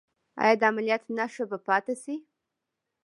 ایا 0.43 0.55
د 0.59 0.63
عملیات 0.69 1.03
نښه 1.15 1.43
به 1.49 1.57
پاتې 1.67 1.95
شي؟ 2.03 2.15